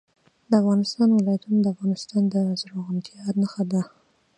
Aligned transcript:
د 0.49 0.51
افغانستان 0.61 1.09
ولايتونه 1.11 1.57
د 1.61 1.67
افغانستان 1.73 2.21
د 2.33 2.35
زرغونتیا 2.59 3.23
نښه 3.41 3.63
ده. 3.71 3.81